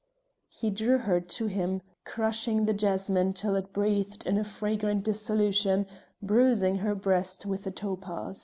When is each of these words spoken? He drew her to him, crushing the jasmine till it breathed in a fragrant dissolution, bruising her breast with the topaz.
He 0.49 0.71
drew 0.71 0.97
her 0.97 1.21
to 1.21 1.45
him, 1.45 1.83
crushing 2.05 2.65
the 2.65 2.73
jasmine 2.73 3.33
till 3.33 3.55
it 3.55 3.71
breathed 3.71 4.25
in 4.25 4.39
a 4.39 4.43
fragrant 4.43 5.03
dissolution, 5.03 5.85
bruising 6.23 6.77
her 6.77 6.95
breast 6.95 7.45
with 7.45 7.65
the 7.65 7.71
topaz. 7.71 8.39